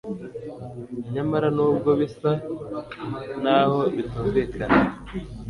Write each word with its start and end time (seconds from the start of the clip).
nyamara 1.13 1.47
nubwo 1.55 1.89
bisa 1.99 2.31
naho 3.43 3.79
bitumvikana 3.95 4.77